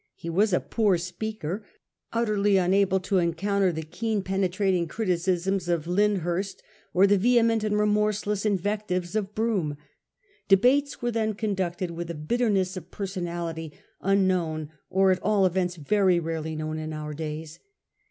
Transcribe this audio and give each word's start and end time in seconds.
He 0.15 0.31
was 0.31 0.51
a 0.51 0.59
poor 0.59 0.97
speaker, 0.97 1.63
utterly 2.11 2.57
unable 2.57 2.99
to 3.01 3.19
encounter 3.19 3.71
the 3.71 3.83
keen 3.83 4.23
penetrating 4.23 4.87
criticisms 4.87 5.69
of 5.69 5.85
Lynd 5.85 6.21
hurst 6.23 6.63
or 6.91 7.05
the 7.05 7.19
vehement 7.19 7.63
and 7.63 7.77
remorseless 7.77 8.43
invectives 8.43 9.15
of 9.15 9.35
Brougham. 9.35 9.77
Debates 10.47 11.03
were 11.03 11.11
then 11.11 11.35
conducted 11.35 11.91
with 11.91 12.09
a 12.09 12.15
bitterness 12.15 12.75
of 12.75 12.89
personality 12.89 13.73
unknown, 14.01 14.71
or 14.89 15.11
at 15.11 15.21
all 15.21 15.45
events 15.45 15.75
very 15.75 16.19
rarely 16.19 16.55
known, 16.55 16.79
in 16.79 16.93
our 16.93 17.13
days. 17.13 17.59